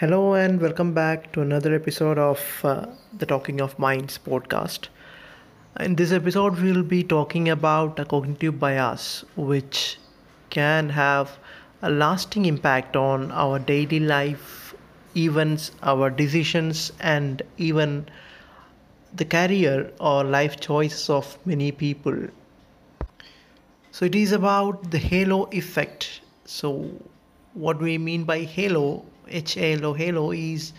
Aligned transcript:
Hello 0.00 0.32
and 0.32 0.62
welcome 0.62 0.94
back 0.94 1.30
to 1.32 1.42
another 1.42 1.74
episode 1.74 2.16
of 2.16 2.40
uh, 2.64 2.86
the 3.12 3.26
Talking 3.26 3.60
of 3.60 3.78
Minds 3.78 4.18
podcast. 4.26 4.88
In 5.78 5.96
this 5.96 6.10
episode, 6.10 6.58
we'll 6.58 6.82
be 6.82 7.02
talking 7.02 7.50
about 7.50 7.98
a 7.98 8.06
cognitive 8.06 8.58
bias 8.58 9.26
which 9.36 9.98
can 10.48 10.88
have 10.88 11.38
a 11.82 11.90
lasting 11.90 12.46
impact 12.46 12.96
on 12.96 13.30
our 13.32 13.58
daily 13.58 14.00
life, 14.00 14.74
events, 15.14 15.72
our 15.82 16.08
decisions, 16.08 16.94
and 17.00 17.42
even 17.58 18.08
the 19.14 19.26
career 19.26 19.92
or 20.00 20.24
life 20.24 20.58
choices 20.60 21.10
of 21.10 21.36
many 21.44 21.72
people. 21.72 22.16
So, 23.90 24.06
it 24.06 24.14
is 24.14 24.32
about 24.32 24.92
the 24.92 24.98
halo 24.98 25.50
effect. 25.52 26.22
So, 26.46 26.90
what 27.54 27.80
we 27.80 27.98
mean 27.98 28.24
by 28.24 28.40
halo 28.40 29.04
halo 29.26 29.92
halo 29.94 30.30
is 30.32 30.72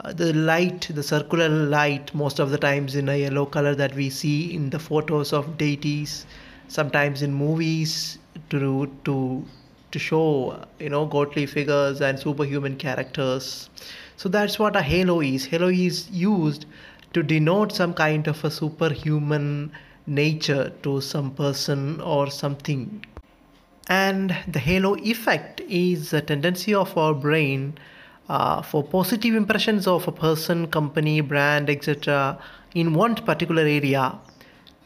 uh, 0.00 0.12
the 0.12 0.32
light 0.32 0.88
the 0.94 1.02
circular 1.02 1.48
light 1.48 2.14
most 2.14 2.38
of 2.38 2.50
the 2.50 2.58
times 2.58 2.94
in 2.94 3.08
a 3.08 3.16
yellow 3.16 3.46
color 3.46 3.74
that 3.74 3.94
we 3.94 4.08
see 4.10 4.54
in 4.54 4.70
the 4.70 4.78
photos 4.78 5.32
of 5.32 5.56
deities 5.56 6.26
sometimes 6.68 7.22
in 7.22 7.32
movies 7.32 8.18
to 8.50 8.90
to 9.04 9.44
to 9.94 9.98
show 9.98 10.60
you 10.80 10.88
know 10.88 11.06
godly 11.06 11.46
figures 11.46 12.00
and 12.00 12.18
superhuman 12.18 12.76
characters. 12.76 13.70
So 14.16 14.28
that's 14.28 14.58
what 14.58 14.76
a 14.76 14.82
halo 14.82 15.20
is. 15.20 15.44
Halo 15.46 15.68
is 15.68 16.10
used 16.10 16.66
to 17.12 17.22
denote 17.22 17.72
some 17.72 17.94
kind 17.94 18.26
of 18.26 18.44
a 18.44 18.50
superhuman 18.50 19.72
nature 20.06 20.72
to 20.82 21.00
some 21.00 21.30
person 21.30 22.00
or 22.00 22.30
something 22.30 23.04
and 23.88 24.36
the 24.48 24.58
halo 24.58 24.96
effect 24.96 25.60
is 25.68 26.12
a 26.12 26.20
tendency 26.20 26.74
of 26.74 26.96
our 26.96 27.14
brain 27.14 27.76
uh, 28.28 28.62
for 28.62 28.82
positive 28.82 29.34
impressions 29.34 29.86
of 29.86 30.08
a 30.08 30.12
person, 30.12 30.66
company, 30.68 31.20
brand, 31.20 31.68
etc., 31.68 32.38
in 32.74 32.94
one 32.94 33.14
particular 33.14 33.62
area 33.62 34.18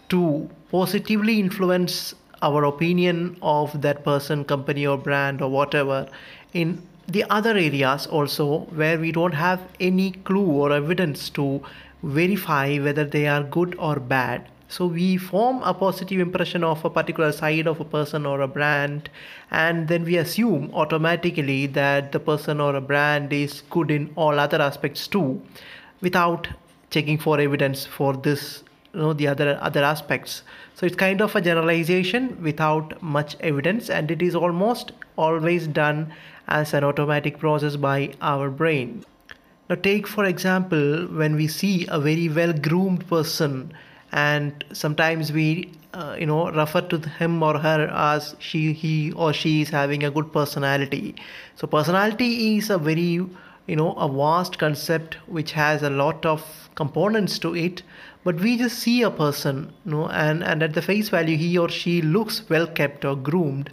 to 0.08 0.50
positively 0.70 1.38
influence 1.38 2.14
our 2.42 2.64
opinion 2.64 3.36
of 3.42 3.80
that 3.82 4.04
person, 4.04 4.44
company, 4.44 4.86
or 4.86 4.98
brand, 4.98 5.40
or 5.40 5.48
whatever 5.48 6.08
in 6.52 6.82
the 7.06 7.24
other 7.30 7.50
areas 7.50 8.06
also 8.06 8.60
where 8.80 8.98
we 8.98 9.10
don't 9.10 9.32
have 9.32 9.60
any 9.80 10.10
clue 10.10 10.46
or 10.46 10.72
evidence 10.72 11.30
to 11.30 11.62
verify 12.02 12.76
whether 12.78 13.04
they 13.04 13.26
are 13.26 13.42
good 13.42 13.74
or 13.78 13.98
bad 13.98 14.46
so 14.70 14.86
we 14.86 15.16
form 15.16 15.62
a 15.62 15.72
positive 15.72 16.20
impression 16.20 16.62
of 16.62 16.84
a 16.84 16.90
particular 16.90 17.32
side 17.32 17.66
of 17.66 17.80
a 17.80 17.86
person 17.86 18.26
or 18.26 18.42
a 18.42 18.48
brand, 18.48 19.08
and 19.50 19.88
then 19.88 20.04
we 20.04 20.18
assume 20.18 20.70
automatically 20.74 21.66
that 21.68 22.12
the 22.12 22.20
person 22.20 22.60
or 22.60 22.76
a 22.76 22.80
brand 22.82 23.32
is 23.32 23.62
good 23.70 23.90
in 23.90 24.12
all 24.14 24.38
other 24.38 24.60
aspects 24.60 25.08
too, 25.08 25.40
without 26.02 26.48
checking 26.90 27.16
for 27.16 27.40
evidence 27.40 27.86
for 27.86 28.14
this 28.14 28.62
you 28.92 29.00
know 29.00 29.14
the 29.14 29.26
other 29.26 29.58
other 29.62 29.82
aspects. 29.82 30.42
So 30.74 30.84
it's 30.84 30.96
kind 30.96 31.22
of 31.22 31.34
a 31.34 31.40
generalization 31.40 32.42
without 32.42 33.02
much 33.02 33.36
evidence 33.40 33.88
and 33.88 34.10
it 34.10 34.20
is 34.20 34.34
almost 34.34 34.92
always 35.16 35.66
done 35.66 36.12
as 36.46 36.74
an 36.74 36.84
automatic 36.84 37.38
process 37.38 37.76
by 37.76 38.14
our 38.20 38.50
brain. 38.50 39.04
Now 39.70 39.76
take 39.76 40.06
for 40.06 40.26
example 40.26 41.06
when 41.06 41.36
we 41.36 41.46
see 41.48 41.86
a 41.88 41.98
very 41.98 42.28
well 42.28 42.52
groomed 42.52 43.06
person 43.08 43.72
and 44.12 44.64
sometimes 44.72 45.32
we 45.32 45.70
uh, 45.94 46.16
you 46.18 46.26
know 46.26 46.50
refer 46.50 46.80
to 46.80 46.98
him 46.98 47.42
or 47.42 47.58
her 47.58 47.90
as 47.92 48.36
she 48.38 48.72
he 48.72 49.12
or 49.12 49.32
she 49.32 49.62
is 49.62 49.70
having 49.70 50.04
a 50.04 50.10
good 50.10 50.32
personality. 50.32 51.14
So 51.56 51.66
personality 51.66 52.56
is 52.56 52.70
a 52.70 52.78
very 52.78 53.20
you 53.66 53.76
know 53.76 53.92
a 53.94 54.08
vast 54.08 54.58
concept 54.58 55.14
which 55.26 55.52
has 55.52 55.82
a 55.82 55.90
lot 55.90 56.24
of 56.24 56.70
components 56.74 57.38
to 57.40 57.54
it. 57.54 57.82
But 58.24 58.40
we 58.40 58.58
just 58.58 58.78
see 58.78 59.02
a 59.02 59.10
person 59.10 59.72
you 59.84 59.92
know 59.92 60.08
and 60.08 60.42
and 60.42 60.62
at 60.62 60.74
the 60.74 60.82
face 60.82 61.08
value 61.08 61.36
he 61.36 61.56
or 61.58 61.68
she 61.68 62.00
looks 62.02 62.42
well 62.48 62.66
kept 62.66 63.04
or 63.04 63.16
groomed. 63.16 63.70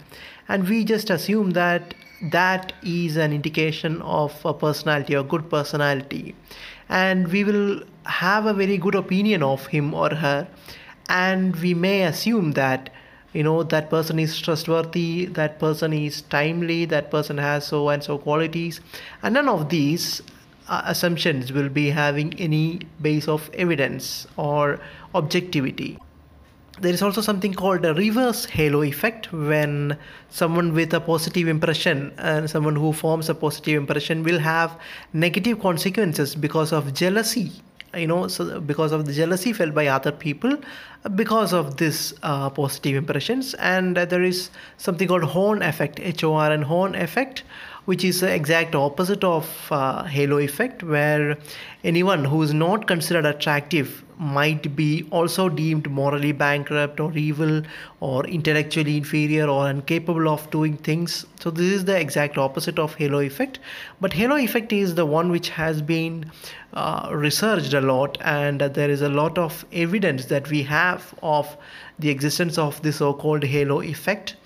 And 0.48 0.68
we 0.68 0.84
just 0.84 1.10
assume 1.10 1.50
that 1.52 1.94
that 2.32 2.72
is 2.82 3.16
an 3.16 3.32
indication 3.32 4.00
of 4.02 4.34
a 4.44 4.54
personality 4.54 5.14
or 5.16 5.22
good 5.22 5.50
personality. 5.50 6.34
And 6.88 7.28
we 7.28 7.42
will 7.44 7.82
have 8.06 8.46
a 8.46 8.54
very 8.54 8.78
good 8.78 8.94
opinion 8.94 9.42
of 9.42 9.66
him 9.66 9.92
or 9.94 10.10
her 10.14 10.48
and 11.08 11.56
we 11.56 11.74
may 11.74 12.02
assume 12.02 12.52
that 12.52 12.90
you 13.32 13.42
know 13.42 13.62
that 13.62 13.90
person 13.90 14.18
is 14.18 14.38
trustworthy 14.40 15.26
that 15.26 15.58
person 15.58 15.92
is 15.92 16.22
timely 16.22 16.84
that 16.84 17.10
person 17.10 17.38
has 17.38 17.66
so 17.66 17.88
and 17.88 18.02
so 18.02 18.18
qualities 18.18 18.80
and 19.22 19.34
none 19.34 19.48
of 19.48 19.68
these 19.68 20.22
uh, 20.68 20.82
assumptions 20.84 21.52
will 21.52 21.68
be 21.68 21.90
having 21.90 22.34
any 22.34 22.80
base 23.00 23.28
of 23.28 23.50
evidence 23.54 24.26
or 24.36 24.80
objectivity. 25.14 25.98
There 26.80 26.92
is 26.92 27.00
also 27.02 27.22
something 27.22 27.54
called 27.54 27.84
a 27.86 27.94
reverse 27.94 28.44
halo 28.44 28.82
effect 28.82 29.32
when 29.32 29.96
someone 30.28 30.74
with 30.74 30.92
a 30.92 31.00
positive 31.00 31.48
impression 31.48 32.12
and 32.18 32.50
someone 32.50 32.76
who 32.76 32.92
forms 32.92 33.30
a 33.30 33.34
positive 33.34 33.80
impression 33.80 34.22
will 34.22 34.40
have 34.40 34.78
negative 35.12 35.60
consequences 35.60 36.34
because 36.34 36.72
of 36.72 36.92
jealousy 36.92 37.52
you 37.94 38.06
know 38.06 38.28
so 38.28 38.60
because 38.60 38.92
of 38.92 39.06
the 39.06 39.12
jealousy 39.12 39.52
felt 39.52 39.74
by 39.74 39.86
other 39.86 40.12
people 40.12 40.56
because 41.14 41.52
of 41.52 41.76
this 41.76 42.14
uh, 42.22 42.50
positive 42.50 42.96
impressions. 42.96 43.54
And 43.54 43.96
uh, 43.96 44.04
there 44.04 44.22
is 44.22 44.50
something 44.78 45.08
called 45.08 45.24
horn 45.24 45.62
effect 45.62 46.00
hor 46.20 46.50
and 46.50 46.64
horn 46.64 46.94
effect 46.94 47.42
which 47.86 48.04
is 48.04 48.20
the 48.20 48.32
exact 48.32 48.74
opposite 48.74 49.24
of 49.24 49.68
uh, 49.70 50.04
halo 50.04 50.38
effect 50.38 50.82
where 50.82 51.38
anyone 51.84 52.24
who 52.24 52.42
is 52.42 52.52
not 52.52 52.86
considered 52.86 53.24
attractive 53.24 54.04
might 54.18 54.74
be 54.74 55.06
also 55.10 55.48
deemed 55.48 55.90
morally 55.90 56.32
bankrupt 56.32 57.00
or 57.00 57.12
evil 57.16 57.62
or 58.00 58.26
intellectually 58.26 58.96
inferior 58.96 59.46
or 59.46 59.68
incapable 59.68 60.28
of 60.28 60.50
doing 60.50 60.76
things. 60.76 61.26
So 61.38 61.50
this 61.50 61.66
is 61.66 61.84
the 61.84 61.98
exact 61.98 62.38
opposite 62.38 62.78
of 62.78 62.94
halo 62.94 63.20
effect. 63.20 63.58
But 64.00 64.14
halo 64.14 64.36
effect 64.36 64.72
is 64.72 64.94
the 64.94 65.06
one 65.06 65.30
which 65.30 65.50
has 65.50 65.82
been 65.82 66.30
uh, 66.72 67.10
researched 67.12 67.74
a 67.74 67.80
lot 67.80 68.18
and 68.22 68.60
there 68.60 68.90
is 68.90 69.02
a 69.02 69.08
lot 69.08 69.38
of 69.38 69.64
evidence 69.72 70.26
that 70.26 70.50
we 70.50 70.62
have 70.62 71.14
of 71.22 71.56
the 71.98 72.08
existence 72.08 72.58
of 72.58 72.80
the 72.82 72.92
so-called 72.92 73.44
halo 73.44 73.80
effect 73.82 74.36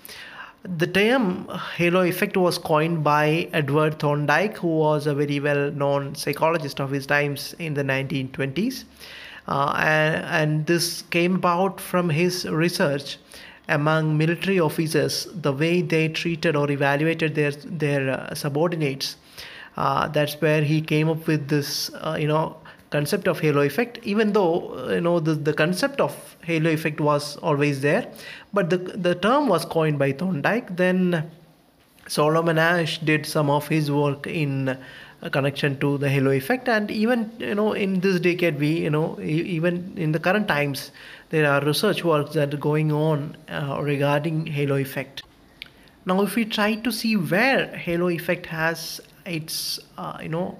the 0.63 0.85
term 0.85 1.47
halo 1.75 2.01
effect 2.01 2.37
was 2.37 2.57
coined 2.57 3.03
by 3.03 3.49
Edward 3.51 3.99
Thorndike, 3.99 4.57
who 4.57 4.67
was 4.67 5.07
a 5.07 5.15
very 5.15 5.39
well 5.39 5.71
known 5.71 6.13
psychologist 6.13 6.79
of 6.79 6.91
his 6.91 7.05
times 7.07 7.55
in 7.57 7.73
the 7.73 7.83
1920s. 7.83 8.83
Uh, 9.47 9.73
and, 9.77 10.25
and 10.25 10.65
this 10.67 11.01
came 11.09 11.35
about 11.35 11.81
from 11.81 12.09
his 12.09 12.45
research 12.45 13.17
among 13.67 14.17
military 14.17 14.59
officers, 14.59 15.27
the 15.33 15.51
way 15.51 15.81
they 15.81 16.09
treated 16.09 16.55
or 16.55 16.69
evaluated 16.69 17.33
their, 17.33 17.51
their 17.51 18.11
uh, 18.11 18.35
subordinates. 18.35 19.15
Uh, 19.77 20.07
that's 20.09 20.39
where 20.41 20.61
he 20.61 20.81
came 20.81 21.09
up 21.09 21.25
with 21.25 21.47
this, 21.47 21.89
uh, 21.95 22.17
you 22.19 22.27
know, 22.27 22.57
concept 22.91 23.27
of 23.27 23.39
halo 23.39 23.61
effect 23.61 23.99
even 24.03 24.33
though 24.33 24.77
uh, 24.77 24.93
you 24.93 25.01
know 25.01 25.19
the, 25.19 25.33
the 25.33 25.53
concept 25.53 26.01
of 26.01 26.35
halo 26.43 26.69
effect 26.69 26.99
was 26.99 27.37
always 27.37 27.81
there 27.81 28.05
but 28.53 28.69
the 28.69 28.77
the 28.77 29.15
term 29.15 29.47
was 29.47 29.65
coined 29.65 29.97
by 29.97 30.11
thorndike. 30.11 30.75
Then 30.75 31.29
Solomon 32.07 32.57
Asch 32.57 32.97
did 32.99 33.25
some 33.25 33.49
of 33.49 33.67
his 33.67 33.89
work 33.91 34.27
in 34.27 34.77
a 35.21 35.29
connection 35.29 35.79
to 35.79 35.97
the 35.97 36.09
halo 36.09 36.31
effect. 36.31 36.67
And 36.67 36.91
even 36.91 37.31
you 37.39 37.55
know 37.55 37.73
in 37.73 37.99
this 38.01 38.19
decade 38.19 38.59
we 38.59 38.71
you 38.79 38.89
know 38.89 39.19
even 39.21 39.93
in 39.97 40.11
the 40.11 40.19
current 40.19 40.47
times 40.47 40.91
there 41.29 41.49
are 41.49 41.61
research 41.63 42.03
works 42.03 42.33
that 42.33 42.53
are 42.53 42.57
going 42.57 42.91
on 42.91 43.37
uh, 43.49 43.79
regarding 43.81 44.47
halo 44.47 44.75
effect. 44.75 45.23
Now 46.05 46.21
if 46.21 46.35
we 46.35 46.45
try 46.45 46.75
to 46.75 46.91
see 46.91 47.15
where 47.15 47.67
halo 47.67 48.09
effect 48.09 48.47
has 48.47 48.99
its 49.25 49.79
uh, 49.97 50.17
you 50.21 50.29
know 50.29 50.57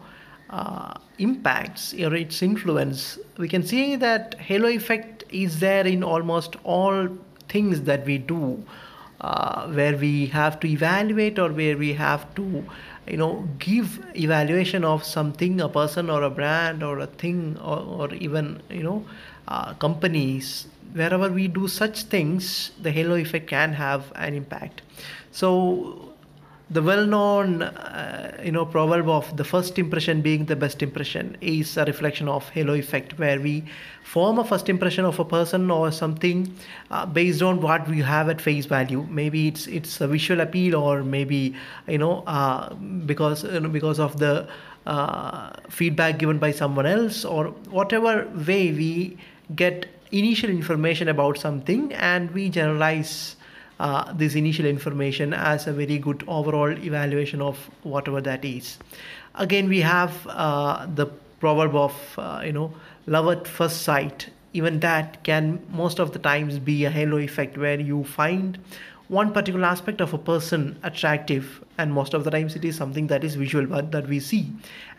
uh, 0.52 0.94
impacts 1.18 1.94
or 1.94 2.14
its 2.16 2.42
influence 2.42 3.18
we 3.38 3.48
can 3.48 3.64
see 3.64 3.96
that 3.96 4.36
halo 4.40 4.68
effect 4.68 5.24
is 5.30 5.60
there 5.60 5.86
in 5.88 6.04
almost 6.04 6.56
all 6.64 7.08
things 7.48 7.82
that 7.84 8.06
we 8.06 8.18
do 8.18 8.64
uh, 9.22 9.68
where 9.68 9.96
we 9.98 10.26
have 10.28 10.60
to 10.60 10.68
evaluate 10.68 11.38
or 11.40 11.50
where 11.52 11.78
we 11.78 11.94
have 11.94 12.34
to 12.36 12.66
you 13.08 13.18
know 13.18 13.48
give 13.60 14.04
evaluation 14.16 14.84
of 14.84 15.04
something 15.04 15.62
a 15.62 15.70
person 15.70 16.10
or 16.10 16.24
a 16.24 16.30
brand 16.30 16.84
or 16.84 17.00
a 17.00 17.08
thing 17.08 17.58
or, 17.64 17.80
or 17.80 18.14
even 18.16 18.62
you 18.70 18.84
know 18.84 19.06
uh, 19.48 19.74
companies. 19.76 20.68
Wherever 20.94 21.30
we 21.30 21.48
do 21.48 21.68
such 21.68 22.04
things 22.04 22.72
the 22.82 22.92
halo 22.92 23.16
effect 23.16 23.48
can 23.48 23.74
have 23.74 24.12
an 24.16 24.34
impact. 24.34 24.82
So 25.32 26.14
the 26.72 26.82
well-known 26.82 27.62
uh, 27.64 28.40
you 28.42 28.52
know 28.52 28.66
proverb 28.66 29.10
of 29.10 29.36
the 29.36 29.44
first 29.44 29.78
impression 29.78 30.22
being 30.22 30.46
the 30.46 30.56
best 30.56 30.82
impression 30.82 31.36
is 31.42 31.76
a 31.76 31.84
reflection 31.84 32.30
of 32.30 32.48
halo 32.50 32.74
effect 32.74 33.18
where 33.20 33.42
we 33.42 33.64
form 34.04 34.40
a 34.40 34.46
first 34.46 34.70
impression 34.70 35.04
of 35.04 35.20
a 35.20 35.26
person 35.26 35.70
or 35.70 35.92
something 35.92 36.54
uh, 36.90 37.06
based 37.06 37.42
on 37.42 37.60
what 37.60 37.88
we 37.90 38.00
have 38.00 38.30
at 38.30 38.40
face 38.40 38.66
value. 38.66 39.06
Maybe 39.10 39.48
it's 39.50 39.68
it's 39.68 40.00
a 40.00 40.08
visual 40.08 40.40
appeal 40.40 40.76
or 40.76 41.04
maybe 41.04 41.56
you 41.88 41.98
know 41.98 42.24
uh, 42.26 42.74
because 43.06 43.44
you 43.44 43.60
know, 43.60 43.70
because 43.70 44.00
of 44.00 44.18
the 44.18 44.48
uh, 44.86 45.52
feedback 45.70 46.20
given 46.20 46.40
by 46.40 46.52
someone 46.52 46.86
else 46.86 47.26
or 47.26 47.48
whatever 47.70 48.28
way 48.48 48.72
we 48.72 49.18
get 49.56 49.88
initial 50.12 50.50
information 50.50 51.10
about 51.10 51.38
something 51.38 51.94
and 51.94 52.32
we 52.32 52.50
generalize 52.50 53.36
uh, 53.82 54.14
this 54.14 54.36
initial 54.36 54.66
information 54.66 55.34
as 55.34 55.66
a 55.66 55.74
very 55.74 55.98
good 55.98 56.24
overall 56.28 56.72
evaluation 56.90 57.42
of 57.42 57.58
whatever 57.84 58.22
that 58.22 58.46
is. 58.46 58.78
Again, 59.36 59.68
we 59.68 59.80
have 59.80 60.28
uh, 60.28 60.86
the 60.96 61.08
proverb 61.40 61.76
of 61.76 61.96
uh, 62.18 62.42
you 62.46 62.54
know 62.54 62.72
love 63.08 63.28
at 63.30 63.48
first 63.48 63.82
sight. 63.82 64.30
Even 64.54 64.80
that 64.82 65.24
can 65.24 65.60
most 65.72 66.00
of 66.00 66.12
the 66.12 66.20
times 66.20 66.60
be 66.60 66.86
a 66.86 66.92
halo 66.92 67.18
effect 67.18 67.58
where 67.58 67.80
you 67.80 68.04
find 68.04 68.60
one 69.08 69.34
particular 69.34 69.66
aspect 69.66 70.00
of 70.00 70.14
a 70.14 70.18
person 70.18 70.78
attractive 70.84 71.64
and 71.78 71.92
most 71.92 72.14
of 72.14 72.24
the 72.24 72.32
times 72.32 72.56
it 72.56 72.64
is 72.64 72.76
something 72.76 73.08
that 73.08 73.24
is 73.24 73.36
visual 73.36 73.66
but 73.66 73.92
that 73.92 74.08
we 74.08 74.20
see 74.20 74.50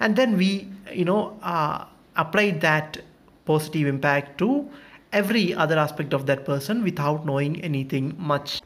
and 0.00 0.16
then 0.16 0.36
we 0.36 0.68
you 0.92 1.04
know 1.04 1.38
uh, 1.42 1.84
apply 2.16 2.50
that 2.50 2.98
positive 3.46 3.86
impact 3.86 4.36
to 4.38 4.68
every 5.12 5.54
other 5.54 5.78
aspect 5.78 6.12
of 6.12 6.26
that 6.26 6.44
person 6.44 6.82
without 6.82 7.24
knowing 7.24 7.58
anything 7.62 8.14
much 8.18 8.60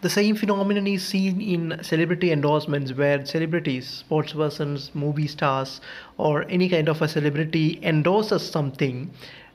the 0.00 0.10
same 0.10 0.36
phenomenon 0.36 0.86
is 0.86 1.04
seen 1.04 1.40
in 1.40 1.78
celebrity 1.82 2.30
endorsements 2.30 2.92
where 2.92 3.24
celebrities, 3.26 4.04
sportspersons, 4.08 4.94
movie 4.94 5.26
stars, 5.26 5.80
or 6.18 6.44
any 6.48 6.68
kind 6.68 6.88
of 6.88 7.02
a 7.02 7.08
celebrity 7.08 7.80
endorses 7.82 8.48
something. 8.48 9.10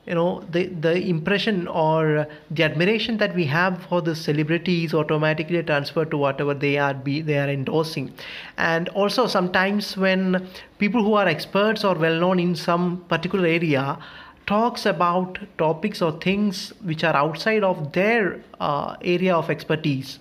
You 0.06 0.14
know, 0.14 0.44
the, 0.50 0.66
the 0.66 0.96
impression 0.96 1.66
or 1.66 2.26
the 2.50 2.62
admiration 2.62 3.16
that 3.18 3.34
we 3.34 3.46
have 3.46 3.82
for 3.84 4.02
the 4.02 4.14
celebrity 4.14 4.84
is 4.84 4.92
automatically 4.92 5.62
transferred 5.62 6.10
to 6.10 6.18
whatever 6.18 6.52
they 6.52 6.76
are 6.76 6.92
be 6.92 7.22
they 7.22 7.38
are 7.38 7.48
endorsing. 7.48 8.12
And 8.58 8.90
also 8.90 9.26
sometimes 9.26 9.96
when 9.96 10.46
people 10.78 11.02
who 11.02 11.14
are 11.14 11.26
experts 11.26 11.84
or 11.84 11.94
well 11.94 12.20
known 12.20 12.38
in 12.38 12.54
some 12.54 13.02
particular 13.08 13.46
area 13.46 13.98
talks 14.46 14.86
about 14.86 15.38
topics 15.58 16.02
or 16.02 16.12
things 16.20 16.72
which 16.82 17.04
are 17.04 17.16
outside 17.16 17.64
of 17.64 17.92
their 17.92 18.40
uh, 18.60 18.96
area 19.02 19.34
of 19.34 19.50
expertise. 19.50 20.18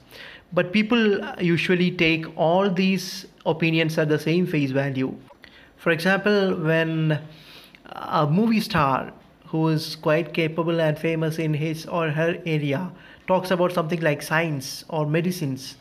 But 0.54 0.72
people 0.72 1.20
usually 1.40 1.92
take 1.92 2.26
all 2.38 2.70
these 2.70 3.26
opinions 3.46 3.98
at 3.98 4.10
the 4.10 4.20
same 4.20 4.46
face 4.46 4.72
value. 4.72 5.16
For 5.78 5.90
example 5.90 6.56
when 6.56 7.20
a 7.86 8.28
movie 8.28 8.62
star 8.62 9.12
who 9.48 9.68
is 9.68 9.96
quite 9.96 10.34
capable 10.34 10.80
and 10.80 10.98
famous 10.98 11.38
in 11.38 11.54
his 11.54 11.86
or 11.86 12.10
her 12.10 12.38
area 12.46 12.92
talks 13.28 13.52
about 13.52 13.72
something 13.72 14.02
like 14.02 14.22
science 14.22 14.86
or 14.90 15.06
medicines 15.06 15.76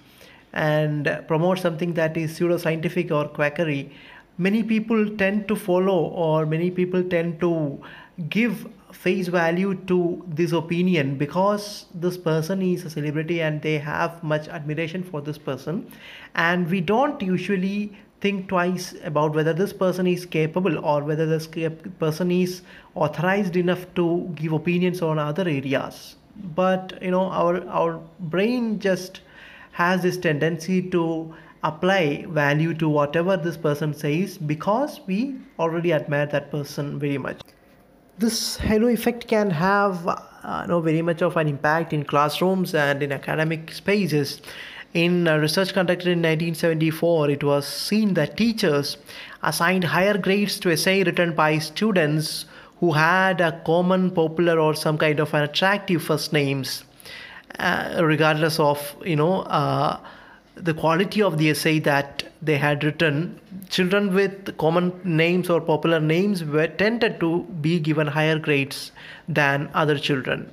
and 0.52 1.22
promotes 1.26 1.62
something 1.62 1.94
that 1.94 2.16
is 2.16 2.38
pseudoscientific 2.38 3.10
or 3.10 3.28
quackery 3.28 3.90
many 4.46 4.62
people 4.62 5.08
tend 5.22 5.48
to 5.48 5.56
follow 5.56 5.98
or 6.26 6.46
many 6.46 6.70
people 6.70 7.02
tend 7.16 7.40
to 7.40 7.80
give 8.28 8.66
face 8.92 9.28
value 9.28 9.74
to 9.90 9.98
this 10.28 10.52
opinion 10.52 11.16
because 11.16 11.86
this 11.94 12.16
person 12.16 12.62
is 12.62 12.84
a 12.84 12.90
celebrity 12.90 13.40
and 13.40 13.62
they 13.62 13.78
have 13.78 14.22
much 14.22 14.48
admiration 14.48 15.02
for 15.02 15.20
this 15.20 15.38
person. 15.38 15.90
And 16.34 16.70
we 16.70 16.80
don't 16.80 17.22
usually 17.22 17.92
think 18.20 18.48
twice 18.48 18.94
about 19.02 19.34
whether 19.34 19.52
this 19.52 19.72
person 19.72 20.06
is 20.06 20.24
capable 20.24 20.78
or 20.84 21.02
whether 21.02 21.26
this 21.26 21.48
person 21.98 22.30
is 22.30 22.62
authorized 22.94 23.56
enough 23.56 23.86
to 23.96 24.30
give 24.36 24.52
opinions 24.52 25.02
on 25.02 25.18
other 25.18 25.48
areas. 25.48 26.16
But 26.54 26.98
you 27.02 27.10
know 27.10 27.24
our 27.40 27.66
our 27.68 28.00
brain 28.34 28.78
just 28.78 29.20
has 29.72 30.02
this 30.02 30.16
tendency 30.16 30.82
to 30.90 31.34
apply 31.62 32.24
value 32.28 32.74
to 32.74 32.88
whatever 32.88 33.36
this 33.36 33.56
person 33.56 33.94
says 33.94 34.36
because 34.38 35.00
we 35.06 35.34
already 35.58 35.92
admire 35.92 36.26
that 36.26 36.50
person 36.50 36.98
very 36.98 37.18
much 37.18 37.40
this 38.18 38.56
halo 38.56 38.88
effect 38.88 39.26
can 39.26 39.50
have 39.50 40.06
uh, 40.44 40.66
know, 40.66 40.80
very 40.80 41.02
much 41.02 41.22
of 41.22 41.36
an 41.36 41.48
impact 41.48 41.92
in 41.92 42.04
classrooms 42.04 42.74
and 42.74 43.02
in 43.02 43.12
academic 43.12 43.72
spaces. 43.72 44.40
In 44.94 45.26
a 45.26 45.38
research 45.38 45.72
conducted 45.72 46.08
in 46.08 46.18
1974, 46.18 47.30
it 47.30 47.44
was 47.44 47.66
seen 47.66 48.14
that 48.14 48.36
teachers 48.36 48.98
assigned 49.42 49.84
higher 49.84 50.18
grades 50.18 50.60
to 50.60 50.70
essay 50.70 51.02
written 51.02 51.34
by 51.34 51.58
students 51.58 52.44
who 52.80 52.92
had 52.92 53.40
a 53.40 53.60
common, 53.64 54.10
popular, 54.10 54.58
or 54.60 54.74
some 54.74 54.98
kind 54.98 55.18
of 55.18 55.32
an 55.32 55.44
attractive 55.44 56.02
first 56.02 56.32
names, 56.32 56.84
uh, 57.58 58.00
regardless 58.02 58.58
of 58.60 58.94
you 59.04 59.16
know. 59.16 59.42
Uh, 59.42 59.98
the 60.54 60.74
quality 60.74 61.22
of 61.22 61.38
the 61.38 61.50
essay 61.50 61.78
that 61.78 62.24
they 62.42 62.56
had 62.56 62.84
written, 62.84 63.40
children 63.70 64.14
with 64.14 64.56
common 64.58 64.92
names 65.04 65.48
or 65.48 65.60
popular 65.60 66.00
names 66.00 66.44
were 66.44 66.66
tended 66.66 67.18
to 67.20 67.42
be 67.60 67.78
given 67.78 68.06
higher 68.06 68.38
grades 68.38 68.92
than 69.28 69.70
other 69.74 69.98
children. 69.98 70.52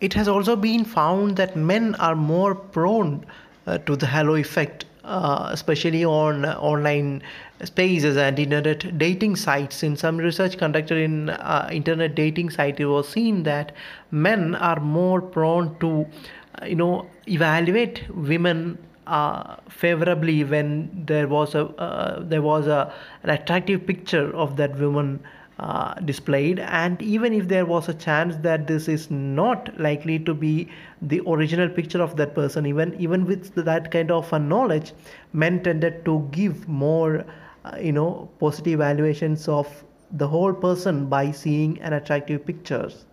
It 0.00 0.14
has 0.14 0.28
also 0.28 0.56
been 0.56 0.84
found 0.84 1.36
that 1.36 1.56
men 1.56 1.94
are 1.94 2.16
more 2.16 2.54
prone 2.54 3.24
uh, 3.66 3.78
to 3.78 3.96
the 3.96 4.06
halo 4.06 4.34
effect, 4.34 4.84
uh, 5.04 5.48
especially 5.52 6.04
on 6.04 6.44
uh, 6.44 6.58
online 6.58 7.22
spaces 7.62 8.16
and 8.16 8.38
internet 8.38 8.98
dating 8.98 9.36
sites. 9.36 9.84
In 9.84 9.96
some 9.96 10.16
research 10.16 10.58
conducted 10.58 10.98
in 10.98 11.30
uh, 11.30 11.68
internet 11.72 12.16
dating 12.16 12.50
site, 12.50 12.80
it 12.80 12.86
was 12.86 13.08
seen 13.08 13.44
that 13.44 13.72
men 14.10 14.56
are 14.56 14.80
more 14.80 15.22
prone 15.22 15.78
to 15.78 16.06
you 16.66 16.76
know 16.76 17.06
evaluate 17.26 18.04
women 18.14 18.78
uh, 19.06 19.56
favorably 19.68 20.44
when 20.44 21.04
there 21.06 21.26
was 21.28 21.54
a 21.54 21.66
uh, 21.88 22.22
there 22.22 22.42
was 22.42 22.66
a 22.66 22.92
an 23.22 23.30
attractive 23.30 23.86
picture 23.86 24.34
of 24.34 24.56
that 24.56 24.78
woman 24.78 25.20
uh, 25.58 25.94
displayed. 25.94 26.58
And 26.58 27.00
even 27.02 27.32
if 27.32 27.48
there 27.48 27.66
was 27.66 27.88
a 27.88 27.94
chance 27.94 28.36
that 28.36 28.66
this 28.66 28.88
is 28.88 29.10
not 29.10 29.70
likely 29.78 30.18
to 30.20 30.34
be 30.34 30.68
the 31.00 31.20
original 31.26 31.68
picture 31.68 32.02
of 32.02 32.16
that 32.16 32.34
person 32.34 32.66
even 32.66 32.94
even 32.98 33.24
with 33.26 33.54
that 33.54 33.90
kind 33.90 34.10
of 34.10 34.32
a 34.32 34.38
knowledge 34.38 34.92
men 35.32 35.62
tended 35.62 36.04
to 36.04 36.28
give 36.32 36.68
more 36.68 37.24
uh, 37.64 37.76
you 37.80 37.92
know 37.92 38.28
positive 38.40 38.74
evaluations 38.74 39.48
of 39.48 39.84
the 40.12 40.26
whole 40.26 40.52
person 40.52 41.06
by 41.06 41.30
seeing 41.30 41.80
an 41.80 41.92
attractive 41.92 42.44
pictures 42.46 43.04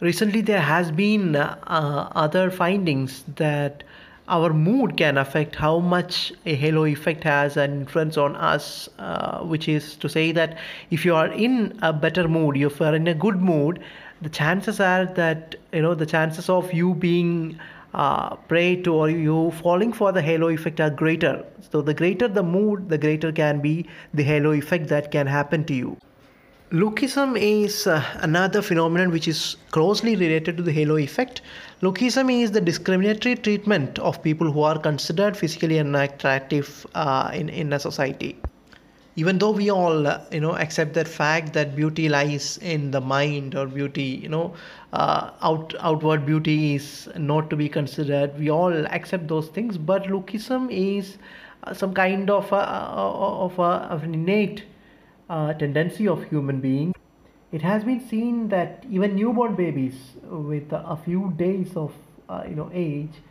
recently 0.00 0.40
there 0.40 0.60
has 0.60 0.90
been 0.90 1.36
uh, 1.36 2.08
other 2.14 2.50
findings 2.50 3.24
that 3.36 3.82
our 4.28 4.52
mood 4.52 4.96
can 4.96 5.16
affect 5.16 5.54
how 5.54 5.78
much 5.78 6.32
a 6.44 6.54
halo 6.54 6.84
effect 6.84 7.22
has 7.24 7.56
an 7.56 7.72
influence 7.80 8.16
on 8.16 8.34
us 8.36 8.88
uh, 8.98 9.38
which 9.40 9.68
is 9.68 9.94
to 9.96 10.08
say 10.08 10.32
that 10.32 10.58
if 10.90 11.04
you 11.04 11.14
are 11.14 11.28
in 11.28 11.78
a 11.82 11.92
better 11.92 12.26
mood 12.28 12.56
if 12.56 12.80
you 12.80 12.86
are 12.86 12.94
in 12.94 13.06
a 13.06 13.14
good 13.14 13.40
mood 13.40 13.82
the 14.22 14.28
chances 14.28 14.80
are 14.80 15.06
that 15.06 15.54
you 15.72 15.80
know 15.80 15.94
the 15.94 16.06
chances 16.06 16.48
of 16.48 16.72
you 16.72 16.94
being 16.94 17.58
uh, 17.94 18.36
prey 18.48 18.76
to 18.76 18.92
or 18.92 19.08
you 19.08 19.50
falling 19.62 19.92
for 19.92 20.12
the 20.12 20.20
halo 20.20 20.48
effect 20.48 20.80
are 20.80 20.90
greater. 20.90 21.44
So 21.70 21.80
the 21.80 21.94
greater 21.94 22.28
the 22.28 22.42
mood 22.42 22.88
the 22.88 22.98
greater 22.98 23.32
can 23.32 23.60
be 23.60 23.86
the 24.12 24.22
halo 24.22 24.52
effect 24.52 24.88
that 24.88 25.10
can 25.10 25.26
happen 25.26 25.64
to 25.64 25.74
you 25.74 25.96
Lookism 26.72 27.38
is 27.40 27.86
uh, 27.86 28.02
another 28.16 28.60
phenomenon 28.60 29.12
which 29.12 29.28
is 29.28 29.56
closely 29.70 30.16
related 30.16 30.56
to 30.56 30.64
the 30.64 30.72
halo 30.72 30.96
effect. 30.96 31.40
Lookism 31.80 32.28
is 32.42 32.50
the 32.50 32.60
discriminatory 32.60 33.36
treatment 33.36 34.00
of 34.00 34.20
people 34.20 34.50
who 34.50 34.62
are 34.62 34.76
considered 34.76 35.36
physically 35.36 35.78
unattractive 35.78 36.84
uh, 36.96 37.30
in, 37.32 37.48
in 37.50 37.72
a 37.72 37.78
society. 37.78 38.36
Even 39.14 39.38
though 39.38 39.52
we 39.52 39.70
all, 39.70 40.08
uh, 40.08 40.20
you 40.32 40.40
know, 40.40 40.56
accept 40.56 40.94
the 40.94 41.04
fact 41.04 41.52
that 41.52 41.76
beauty 41.76 42.08
lies 42.08 42.58
in 42.58 42.90
the 42.90 43.00
mind 43.00 43.54
or 43.54 43.66
beauty, 43.66 44.02
you 44.02 44.28
know, 44.28 44.52
uh, 44.92 45.30
out 45.42 45.72
outward 45.78 46.26
beauty 46.26 46.74
is 46.74 47.08
not 47.16 47.48
to 47.48 47.54
be 47.54 47.68
considered. 47.68 48.36
We 48.40 48.50
all 48.50 48.86
accept 48.86 49.28
those 49.28 49.46
things, 49.50 49.78
but 49.78 50.02
Lookism 50.06 50.68
is 50.72 51.16
uh, 51.62 51.74
some 51.74 51.94
kind 51.94 52.28
of 52.28 52.50
a, 52.50 52.56
of, 52.56 53.56
a, 53.60 53.62
of 53.62 54.02
an 54.02 54.14
innate 54.14 54.64
uh, 55.28 55.52
tendency 55.54 56.06
of 56.08 56.24
human 56.24 56.60
beings. 56.60 56.94
It 57.52 57.62
has 57.62 57.84
been 57.84 58.00
seen 58.00 58.48
that 58.48 58.84
even 58.90 59.14
newborn 59.14 59.54
babies 59.54 59.94
with 60.24 60.72
a 60.72 60.96
few 61.04 61.32
days 61.36 61.76
of 61.76 61.92
uh, 62.28 62.44
you 62.48 62.54
know 62.54 62.70
age 62.72 63.22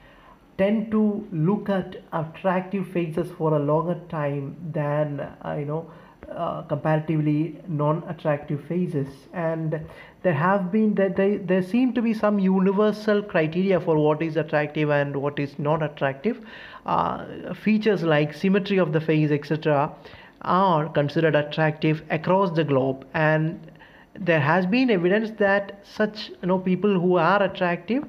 tend 0.57 0.89
to 0.91 1.27
look 1.31 1.69
at 1.69 1.97
attractive 2.13 2.87
faces 2.87 3.29
for 3.37 3.55
a 3.55 3.59
longer 3.59 3.99
time 4.09 4.55
than 4.71 5.19
uh, 5.19 5.55
you 5.59 5.65
know 5.65 5.85
uh, 6.31 6.61
comparatively 6.63 7.55
non-attractive 7.67 8.63
faces 8.65 9.07
and 9.33 9.79
there 10.23 10.33
have 10.33 10.71
been 10.71 10.95
that 10.95 11.15
there, 11.15 11.37
there 11.37 11.61
seem 11.61 11.93
to 11.93 12.01
be 12.01 12.13
some 12.13 12.39
universal 12.39 13.21
criteria 13.21 13.79
for 13.79 13.95
what 13.97 14.21
is 14.23 14.35
attractive 14.35 14.89
and 14.89 15.15
what 15.15 15.37
is 15.37 15.59
not 15.59 15.83
attractive 15.83 16.43
uh, 16.85 17.53
features 17.53 18.01
like 18.01 18.33
symmetry 18.33 18.77
of 18.77 18.91
the 18.91 18.99
face 18.99 19.29
etc 19.29 19.93
are 20.41 20.89
considered 20.89 21.35
attractive 21.35 22.03
across 22.09 22.51
the 22.51 22.63
globe. 22.63 23.05
And 23.13 23.71
there 24.19 24.39
has 24.39 24.65
been 24.65 24.89
evidence 24.89 25.31
that 25.39 25.79
such 25.83 26.29
you 26.41 26.47
know 26.47 26.59
people 26.59 26.99
who 26.99 27.17
are 27.17 27.41
attractive 27.43 28.03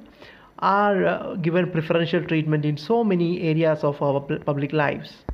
are 0.61 1.04
uh, 1.04 1.35
given 1.37 1.71
preferential 1.71 2.25
treatment 2.25 2.64
in 2.64 2.76
so 2.76 3.04
many 3.04 3.42
areas 3.42 3.85
of 3.85 4.00
our 4.00 4.21
public 4.21 4.73
lives. 4.73 5.25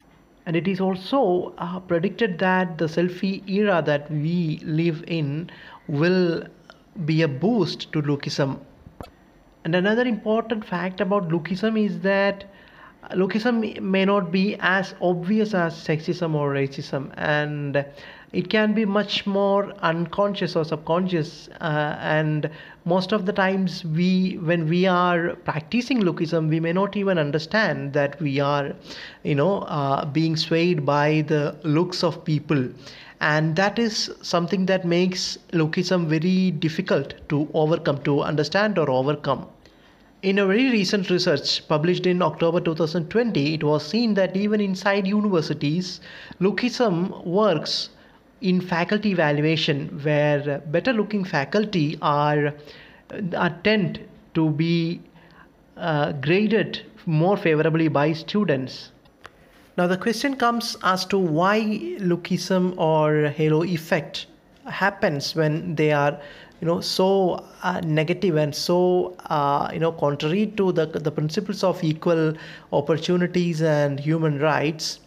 And 0.46 0.56
it 0.56 0.66
is 0.66 0.80
also 0.80 1.54
uh, 1.58 1.78
predicted 1.80 2.38
that 2.40 2.78
the 2.78 2.86
selfie 2.86 3.48
era 3.48 3.82
that 3.86 4.10
we 4.10 4.60
live 4.64 5.04
in 5.06 5.50
will 5.86 6.44
be 7.04 7.22
a 7.22 7.28
boost 7.28 7.92
to 7.92 8.02
lookism. 8.02 8.58
And 9.64 9.74
another 9.76 10.02
important 10.02 10.64
fact 10.64 11.00
about 11.00 11.28
lookism 11.28 11.78
is 11.82 12.00
that 12.00 12.44
lookism 13.10 13.80
may 13.80 14.04
not 14.04 14.30
be 14.30 14.56
as 14.60 14.94
obvious 15.00 15.54
as 15.54 15.74
sexism 15.74 16.34
or 16.34 16.52
racism 16.52 17.12
and 17.16 17.84
it 18.32 18.48
can 18.48 18.72
be 18.72 18.84
much 18.84 19.26
more 19.26 19.72
unconscious 19.82 20.56
or 20.56 20.64
subconscious 20.64 21.48
uh, 21.60 21.96
and 22.00 22.48
most 22.84 23.12
of 23.12 23.26
the 23.26 23.32
times 23.32 23.84
we 23.84 24.38
when 24.38 24.68
we 24.68 24.86
are 24.86 25.34
practicing 25.44 26.00
lookism 26.00 26.48
we 26.48 26.60
may 26.60 26.72
not 26.72 26.96
even 26.96 27.18
understand 27.18 27.92
that 27.92 28.20
we 28.20 28.38
are 28.40 28.72
you 29.24 29.34
know 29.34 29.58
uh, 29.62 30.04
being 30.04 30.36
swayed 30.36 30.86
by 30.86 31.22
the 31.28 31.54
looks 31.64 32.02
of 32.02 32.24
people. 32.24 32.68
And 33.20 33.54
that 33.54 33.78
is 33.78 34.10
something 34.22 34.66
that 34.66 34.84
makes 34.84 35.38
lookism 35.52 36.06
very 36.06 36.50
difficult 36.50 37.14
to 37.28 37.48
overcome 37.54 38.02
to 38.02 38.20
understand 38.20 38.78
or 38.78 38.90
overcome 38.90 39.46
in 40.22 40.38
a 40.38 40.46
very 40.46 40.70
recent 40.70 41.10
research 41.10 41.66
published 41.66 42.06
in 42.06 42.22
October 42.22 42.60
2020, 42.60 43.54
it 43.54 43.64
was 43.64 43.84
seen 43.84 44.14
that 44.14 44.36
even 44.36 44.60
inside 44.60 45.06
universities, 45.06 46.00
lookism 46.40 47.24
works 47.26 47.90
in 48.40 48.60
faculty 48.60 49.10
evaluation, 49.10 49.88
where 50.02 50.62
better 50.66 50.92
looking 50.92 51.24
faculty 51.24 51.98
are, 52.02 52.54
are 53.36 53.58
tend 53.64 54.00
to 54.34 54.50
be 54.50 55.00
uh, 55.76 56.12
graded 56.12 56.82
more 57.06 57.36
favorably 57.36 57.88
by 57.88 58.12
students. 58.12 58.92
Now, 59.76 59.88
the 59.88 59.96
question 59.96 60.36
comes 60.36 60.76
as 60.84 61.04
to 61.06 61.18
why 61.18 61.60
lookism 61.98 62.76
or 62.76 63.28
halo 63.28 63.64
effect 63.64 64.26
happens 64.66 65.34
when 65.34 65.74
they 65.74 65.90
are 65.90 66.20
you 66.62 66.68
know 66.68 66.80
so 66.80 67.44
uh, 67.64 67.80
negative 67.84 68.36
and 68.36 68.54
so 68.54 69.16
uh, 69.26 69.68
you 69.72 69.80
know 69.80 69.90
contrary 69.90 70.46
to 70.58 70.70
the 70.72 70.86
the 70.86 71.10
principles 71.10 71.64
of 71.64 71.82
equal 71.82 72.32
opportunities 72.72 73.62
and 73.62 73.98
human 73.98 74.38
rights 74.38 75.00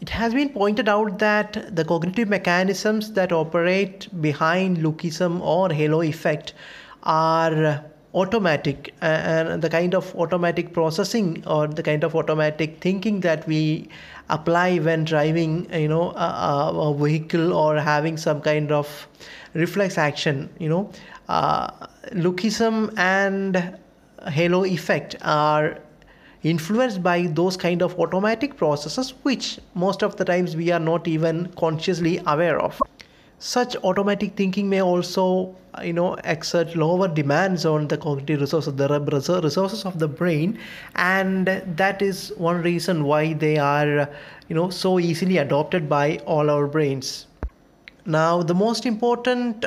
it 0.00 0.08
has 0.10 0.32
been 0.32 0.48
pointed 0.50 0.88
out 0.88 1.18
that 1.18 1.58
the 1.74 1.84
cognitive 1.84 2.28
mechanisms 2.28 3.12
that 3.14 3.32
operate 3.32 4.08
behind 4.20 4.78
lookism 4.78 5.40
or 5.40 5.68
halo 5.72 6.02
effect 6.02 6.54
are 7.02 7.82
automatic 8.16 8.94
and 9.02 9.62
the 9.62 9.68
kind 9.68 9.94
of 9.94 10.14
automatic 10.16 10.72
processing 10.72 11.44
or 11.46 11.66
the 11.66 11.82
kind 11.82 12.02
of 12.02 12.14
automatic 12.16 12.78
thinking 12.80 13.20
that 13.20 13.46
we 13.46 13.88
apply 14.30 14.78
when 14.78 15.04
driving 15.04 15.70
you 15.72 15.88
know 15.88 16.10
a, 16.12 16.70
a 16.74 16.94
vehicle 16.94 17.52
or 17.52 17.78
having 17.78 18.16
some 18.16 18.40
kind 18.40 18.72
of 18.72 19.06
reflex 19.54 19.98
action 19.98 20.48
you 20.58 20.68
know. 20.68 20.90
Uh, 21.28 21.68
lookism 22.12 22.92
and 22.96 23.76
halo 24.28 24.64
effect 24.64 25.16
are 25.22 25.78
influenced 26.42 27.02
by 27.02 27.22
those 27.40 27.56
kind 27.56 27.82
of 27.82 27.98
automatic 27.98 28.56
processes 28.56 29.10
which 29.24 29.58
most 29.74 30.02
of 30.02 30.16
the 30.16 30.24
times 30.24 30.54
we 30.56 30.70
are 30.70 30.80
not 30.80 31.08
even 31.08 31.46
consciously 31.56 32.20
aware 32.26 32.60
of 32.60 32.80
such 33.38 33.76
automatic 33.84 34.34
thinking 34.36 34.68
may 34.68 34.82
also 34.82 35.54
you 35.82 35.92
know 35.92 36.14
exert 36.24 36.74
lower 36.74 37.06
demands 37.06 37.66
on 37.66 37.86
the 37.88 37.98
cognitive 37.98 38.40
resources 38.40 38.74
the 38.74 39.40
resources 39.42 39.84
of 39.84 39.98
the 39.98 40.08
brain. 40.08 40.58
And 40.94 41.46
that 41.46 42.02
is 42.02 42.32
one 42.36 42.62
reason 42.62 43.04
why 43.04 43.34
they 43.34 43.58
are 43.58 44.08
you 44.48 44.54
know 44.54 44.70
so 44.70 44.98
easily 44.98 45.38
adopted 45.38 45.88
by 45.88 46.18
all 46.26 46.50
our 46.50 46.66
brains. 46.66 47.26
Now, 48.06 48.42
the 48.42 48.54
most 48.54 48.86
important 48.86 49.64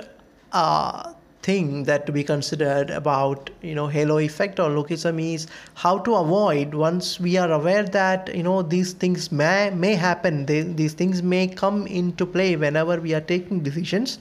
uh, 0.53 1.13
thing 1.49 1.83
that 1.91 2.05
to 2.05 2.11
be 2.11 2.23
considered 2.23 2.89
about 2.89 3.49
you 3.61 3.75
know 3.79 3.87
halo 3.87 4.19
effect 4.19 4.59
or 4.59 4.69
lookism 4.77 5.21
is 5.33 5.47
how 5.85 5.97
to 6.09 6.15
avoid 6.15 6.73
once 6.73 7.19
we 7.19 7.37
are 7.37 7.51
aware 7.51 7.83
that 7.83 8.35
you 8.35 8.43
know 8.43 8.61
these 8.61 8.93
things 8.93 9.31
may 9.31 9.69
may 9.85 9.95
happen 9.95 10.45
they, 10.45 10.61
these 10.61 10.93
things 10.93 11.23
may 11.23 11.47
come 11.47 11.85
into 11.87 12.25
play 12.37 12.55
whenever 12.55 12.99
we 13.07 13.13
are 13.13 13.25
taking 13.33 13.61
decisions 13.71 14.19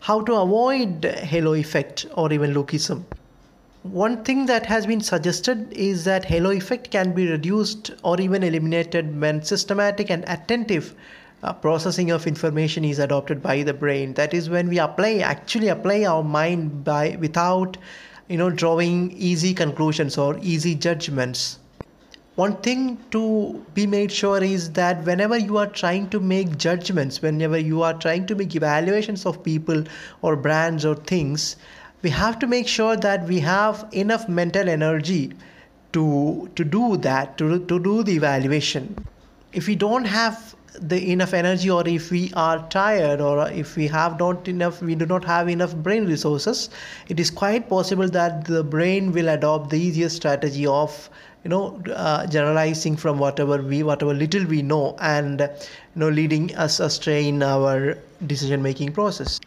how 0.00 0.20
to 0.22 0.34
avoid 0.34 1.04
halo 1.04 1.54
effect 1.54 2.06
or 2.14 2.32
even 2.32 2.54
lookism. 2.54 3.04
One 3.82 4.22
thing 4.24 4.46
that 4.46 4.66
has 4.66 4.86
been 4.86 5.00
suggested 5.00 5.72
is 5.72 6.04
that 6.04 6.24
halo 6.24 6.50
effect 6.50 6.90
can 6.90 7.12
be 7.12 7.28
reduced 7.28 7.90
or 8.02 8.20
even 8.20 8.42
eliminated 8.42 9.20
when 9.20 9.42
systematic 9.42 10.10
and 10.10 10.24
attentive 10.28 10.94
uh, 11.42 11.52
processing 11.52 12.10
of 12.10 12.26
information 12.26 12.84
is 12.84 12.98
adopted 12.98 13.42
by 13.42 13.62
the 13.62 13.74
brain. 13.74 14.14
That 14.14 14.34
is 14.34 14.50
when 14.50 14.68
we 14.68 14.78
apply 14.78 15.18
actually 15.18 15.68
apply 15.68 16.04
our 16.04 16.22
mind 16.22 16.84
by 16.84 17.16
without 17.20 17.76
you 18.28 18.36
know 18.36 18.50
drawing 18.50 19.12
easy 19.12 19.54
conclusions 19.54 20.18
or 20.18 20.38
easy 20.42 20.74
judgments. 20.74 21.58
One 22.34 22.56
thing 22.56 22.98
to 23.10 23.64
be 23.74 23.86
made 23.86 24.12
sure 24.12 24.42
is 24.42 24.70
that 24.72 25.04
whenever 25.04 25.36
you 25.36 25.56
are 25.58 25.66
trying 25.66 26.08
to 26.10 26.20
make 26.20 26.56
judgments 26.56 27.20
whenever 27.20 27.58
you 27.58 27.82
are 27.82 27.94
trying 27.94 28.26
to 28.26 28.36
make 28.36 28.54
evaluations 28.54 29.26
of 29.26 29.42
people 29.42 29.82
or 30.22 30.36
brands 30.36 30.84
or 30.84 30.94
things 30.94 31.56
we 32.02 32.10
have 32.10 32.38
to 32.38 32.46
make 32.46 32.68
sure 32.68 32.96
that 32.96 33.26
we 33.26 33.40
have 33.40 33.86
enough 33.92 34.28
mental 34.28 34.68
energy 34.68 35.32
to 35.92 36.48
to 36.54 36.64
do 36.64 36.96
that 36.96 37.36
to, 37.38 37.58
to 37.66 37.78
do 37.80 38.02
the 38.02 38.14
evaluation. 38.14 39.06
If 39.52 39.66
we 39.66 39.74
don't 39.74 40.04
have 40.04 40.54
the 40.80 41.10
enough 41.12 41.34
energy 41.34 41.70
or 41.70 41.86
if 41.88 42.10
we 42.10 42.32
are 42.34 42.66
tired 42.68 43.20
or 43.20 43.48
if 43.50 43.76
we 43.76 43.86
have 43.86 44.18
not 44.18 44.46
enough 44.48 44.80
we 44.82 44.94
do 44.94 45.06
not 45.06 45.24
have 45.24 45.48
enough 45.48 45.74
brain 45.76 46.06
resources 46.06 46.70
it 47.08 47.18
is 47.18 47.30
quite 47.30 47.68
possible 47.68 48.08
that 48.08 48.44
the 48.44 48.62
brain 48.62 49.10
will 49.12 49.28
adopt 49.28 49.70
the 49.70 49.78
easiest 49.78 50.16
strategy 50.16 50.66
of 50.66 51.10
you 51.44 51.50
know 51.50 51.80
uh, 51.94 52.26
generalizing 52.26 52.96
from 52.96 53.18
whatever 53.18 53.58
we 53.62 53.82
whatever 53.82 54.14
little 54.14 54.44
we 54.46 54.62
know 54.62 54.96
and 55.00 55.40
you 55.40 56.00
know 56.02 56.08
leading 56.08 56.54
us 56.56 56.80
astray 56.80 57.28
in 57.28 57.42
our 57.42 57.96
decision 58.26 58.62
making 58.62 58.92
process. 58.92 59.40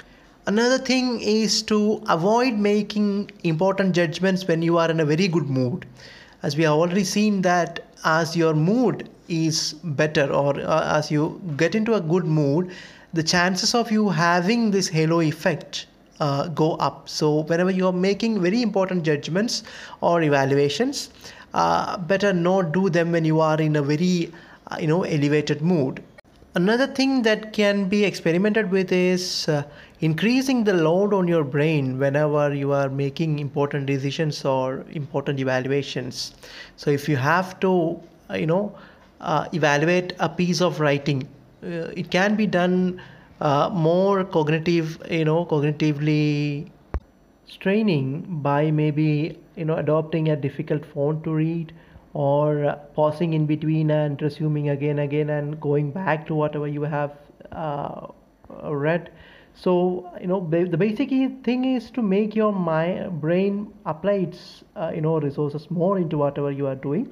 Another 0.48 0.78
thing 0.78 1.22
is 1.22 1.62
to 1.64 2.02
avoid 2.10 2.54
making 2.54 3.30
important 3.44 3.94
judgments 3.94 4.48
when 4.48 4.62
you 4.62 4.78
are 4.78 4.90
in 4.90 5.00
a 5.00 5.06
very 5.06 5.28
good 5.28 5.50
mood. 5.50 5.86
As 6.42 6.58
we 6.58 6.64
have 6.64 6.74
already 6.74 7.04
seen 7.04 7.44
that 7.44 7.86
as 8.04 8.36
your 8.36 8.56
mood 8.56 9.08
is 9.40 9.74
better 10.02 10.32
or 10.32 10.60
uh, 10.60 10.98
as 10.98 11.12
you 11.12 11.42
get 11.58 11.76
into 11.76 11.94
a 11.94 12.02
good 12.02 12.26
mood 12.26 12.72
the 13.14 13.24
chances 13.24 13.74
of 13.76 13.92
you 13.92 14.10
having 14.10 14.72
this 14.72 14.88
halo 14.88 15.22
effect 15.22 15.86
uh, 16.20 16.48
go 16.50 16.74
up. 16.76 17.10
So 17.10 17.42
whenever 17.42 17.72
you 17.72 17.88
are 17.88 17.94
making 17.94 18.42
very 18.42 18.62
important 18.62 19.04
judgments 19.04 19.64
or 20.02 20.22
evaluations 20.22 21.10
uh, 21.54 21.98
better 21.98 22.32
not 22.32 22.72
do 22.72 22.90
them 22.90 23.12
when 23.12 23.26
you 23.26 23.40
are 23.42 23.60
in 23.60 23.76
a 23.76 23.82
very 23.82 24.32
uh, 24.68 24.78
you 24.80 24.88
know 24.88 25.04
elevated 25.04 25.62
mood. 25.62 26.04
Another 26.54 26.86
thing 26.86 27.22
that 27.24 27.54
can 27.54 27.88
be 27.90 28.04
experimented 28.04 28.72
with 28.72 28.92
is 28.92 29.48
uh, 29.48 29.64
increasing 30.02 30.64
the 30.64 30.74
load 30.74 31.14
on 31.14 31.28
your 31.28 31.44
brain 31.44 31.98
whenever 31.98 32.54
you 32.54 32.72
are 32.74 32.90
making 32.90 33.40
important 33.40 33.86
decisions 33.86 34.44
or 34.44 34.86
important 34.92 35.40
evaluations. 35.40 36.34
So 36.76 36.92
if 36.92 37.08
you 37.08 37.16
have 37.16 37.60
to 37.62 38.00
uh, 38.30 38.36
you 38.36 38.46
know 38.46 38.76
uh, 39.22 39.48
evaluate 39.54 40.14
a 40.20 40.30
piece 40.30 40.62
of 40.62 40.80
writing. 40.80 41.28
Uh, 41.64 41.94
it 41.96 42.12
can 42.12 42.36
be 42.36 42.48
done 42.48 43.02
uh, 43.40 43.70
more 43.72 44.24
cognitive, 44.24 45.02
you 45.10 45.26
know, 45.26 45.46
cognitively 45.46 46.70
straining 47.46 48.42
by 48.42 48.72
maybe 48.72 49.38
you 49.56 49.66
know 49.66 49.76
adopting 49.76 50.30
a 50.30 50.36
difficult 50.36 50.86
font 50.86 51.24
to 51.24 51.34
read 51.34 51.74
or 52.14 52.78
pausing 52.96 53.34
in 53.34 53.46
between 53.46 53.92
and 53.92 54.22
resuming 54.22 54.70
again 54.70 55.00
again 55.00 55.30
and 55.30 55.60
going 55.60 55.92
back 55.92 56.26
to 56.28 56.36
whatever 56.36 56.68
you 56.68 56.82
have 56.84 57.12
uh, 57.52 58.08
read 58.64 59.12
so 59.54 60.10
you 60.22 60.28
know 60.28 60.40
the 60.50 60.78
basic 60.78 61.10
thing 61.44 61.66
is 61.66 61.92
to 61.92 62.02
make 62.02 62.36
your 62.36 62.54
mind 62.54 63.20
brain 63.20 63.74
apply 63.86 64.14
its 64.28 64.64
uh, 64.76 64.92
you 64.96 65.02
know 65.02 65.20
resources 65.20 65.70
more 65.70 65.98
into 66.00 66.18
whatever 66.18 66.52
you 66.52 66.68
are 66.68 66.76
doing 66.76 67.06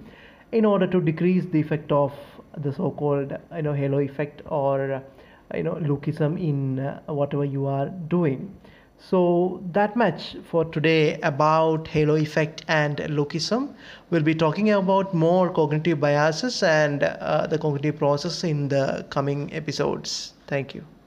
in 0.51 0.65
order 0.65 0.88
to 0.88 1.01
decrease 1.01 1.46
the 1.46 1.60
effect 1.60 1.91
of 1.91 2.13
the 2.58 2.74
so-called 2.74 3.38
you 3.56 3.62
know 3.62 3.74
halo 3.74 4.00
effect 4.00 4.41
or 4.48 5.01
you 5.53 5.63
know 5.63 5.75
lookism 5.75 6.39
in 6.39 6.79
uh, 6.79 7.01
whatever 7.08 7.46
you 7.46 7.65
are 7.65 7.89
doing. 7.89 8.53
So 9.01 9.63
that 9.72 9.96
much 9.96 10.36
for 10.51 10.65
today 10.65 11.20
about 11.22 11.88
halo 11.88 12.15
effect 12.15 12.65
and 12.68 12.98
lookism. 12.98 13.74
We'll 14.10 14.24
be 14.24 14.36
talking 14.36 14.72
about 14.72 15.13
more 15.13 15.50
cognitive 15.50 16.01
biases 16.01 16.62
and 16.63 17.03
uh, 17.03 17.48
the 17.48 17.58
cognitive 17.58 17.98
process 17.98 18.44
in 18.44 18.68
the 18.68 19.06
coming 19.10 19.53
episodes. 19.53 20.34
Thank 20.48 20.75
you 20.75 20.99